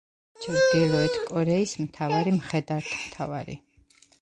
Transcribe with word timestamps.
ჩრდილოეთ 0.45 1.19
კორეის 1.27 1.75
მთავარი 1.83 2.35
მხედართმთავარი. 2.39 3.61